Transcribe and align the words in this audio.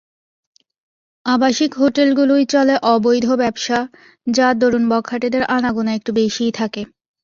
আবাসিক 1.25 1.71
হোটেলগুলোয় 1.75 2.45
চলে 2.45 2.75
অবৈধ 2.93 3.27
ব্যবসা, 3.41 3.79
যার 4.27 4.53
দরুণ 4.61 4.83
বখাটেদের 4.91 5.43
আনাগোনা 5.55 5.91
একটু 5.95 6.11
বেশিই 6.19 6.51
থাকে। 6.51 6.81